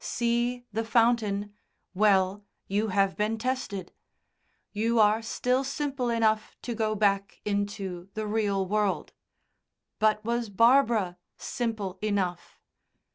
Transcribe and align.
See 0.03 0.65
the 0.73 0.83
fountain 0.83 1.53
well, 1.93 2.43
you 2.67 2.87
have 2.87 3.15
been 3.15 3.37
tested; 3.37 3.93
you 4.71 4.99
are 4.99 5.21
still 5.21 5.63
simple 5.63 6.09
enough 6.09 6.57
to 6.63 6.73
go 6.73 6.95
back 6.95 7.39
into 7.45 8.09
the 8.15 8.25
real 8.25 8.65
world. 8.65 9.13
But 9.99 10.25
was 10.25 10.49
Barbara 10.49 11.19
simple 11.37 11.99
enough? 12.01 12.57